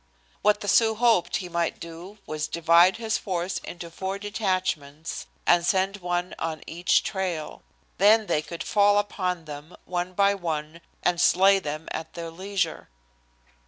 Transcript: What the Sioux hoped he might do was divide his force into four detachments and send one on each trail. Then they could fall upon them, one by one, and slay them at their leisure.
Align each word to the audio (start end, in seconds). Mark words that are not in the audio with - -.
What 0.41 0.61
the 0.61 0.67
Sioux 0.67 0.95
hoped 0.95 1.35
he 1.35 1.47
might 1.47 1.79
do 1.79 2.17
was 2.25 2.47
divide 2.47 2.97
his 2.97 3.19
force 3.19 3.59
into 3.59 3.91
four 3.91 4.17
detachments 4.17 5.27
and 5.45 5.63
send 5.63 5.97
one 5.97 6.33
on 6.39 6.63
each 6.65 7.03
trail. 7.03 7.61
Then 7.99 8.25
they 8.25 8.41
could 8.41 8.63
fall 8.63 8.97
upon 8.97 9.45
them, 9.45 9.77
one 9.85 10.13
by 10.13 10.33
one, 10.33 10.81
and 11.03 11.21
slay 11.21 11.59
them 11.59 11.87
at 11.91 12.15
their 12.15 12.31
leisure. 12.31 12.89